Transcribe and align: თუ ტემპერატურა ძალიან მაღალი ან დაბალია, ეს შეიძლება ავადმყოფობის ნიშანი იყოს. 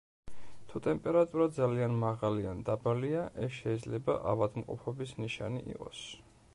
თუ 0.69 0.79
ტემპერატურა 0.85 1.45
ძალიან 1.57 1.97
მაღალი 2.05 2.49
ან 2.53 2.65
დაბალია, 2.71 3.27
ეს 3.49 3.61
შეიძლება 3.61 4.17
ავადმყოფობის 4.33 5.17
ნიშანი 5.25 5.67
იყოს. 5.77 6.05